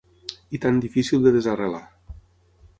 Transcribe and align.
I 0.57 0.59
tan 0.63 0.79
difícil 0.85 1.23
de 1.27 1.35
desarrelar 1.37 1.85